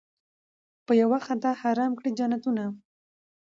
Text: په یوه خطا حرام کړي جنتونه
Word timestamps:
په 0.85 0.91
یوه 1.01 1.19
خطا 1.25 1.51
حرام 1.61 1.91
کړي 1.99 2.11
جنتونه 2.19 2.63